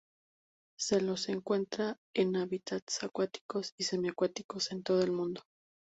[0.79, 5.43] Se los encuentra en hábitats acuáticos y semiacuáticos en todo el mundo.